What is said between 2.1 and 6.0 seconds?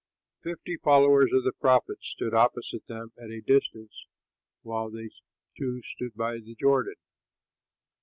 opposite them at a distance, while they two